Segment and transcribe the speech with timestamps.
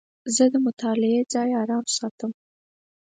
[0.35, 2.31] زه د مطالعې ځای آرام ساتم.